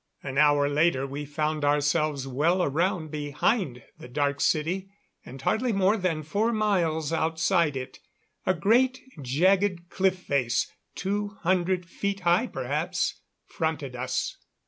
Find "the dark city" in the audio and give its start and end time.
3.99-4.89